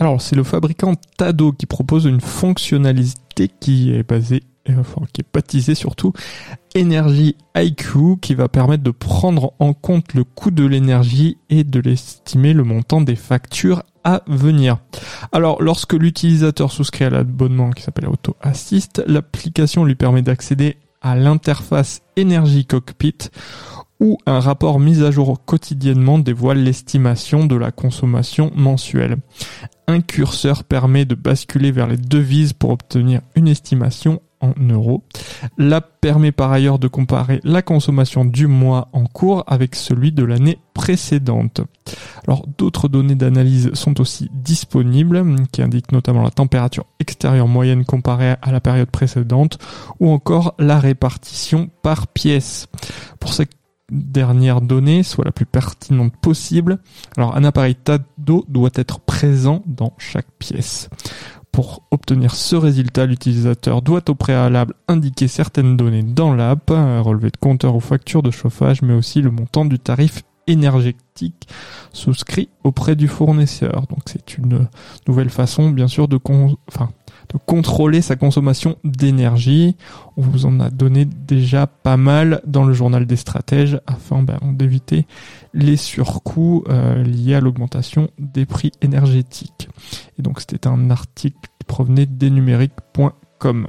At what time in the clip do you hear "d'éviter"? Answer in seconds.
84.52-85.06